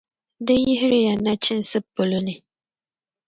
Di 0.45 0.53
yihiri 0.65 0.99
ya 1.07 1.13
nachinsi 1.23 1.77
polo 1.93 2.17
ni 2.25 2.35